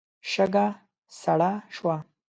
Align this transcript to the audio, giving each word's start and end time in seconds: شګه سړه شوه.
شګه 0.31 0.65
سړه 1.21 1.51
شوه. 1.75 1.95